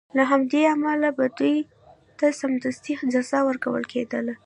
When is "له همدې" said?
0.17-0.61